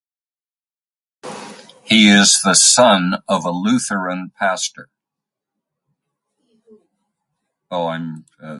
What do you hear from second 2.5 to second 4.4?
son of a Lutheran